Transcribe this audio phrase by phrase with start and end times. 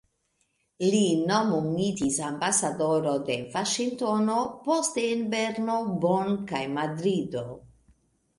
[0.93, 1.01] Li
[1.31, 5.77] nomumitis ambasadoro en Vaŝingtono, poste en Berno,
[6.07, 7.47] Bonn kaj Madrido.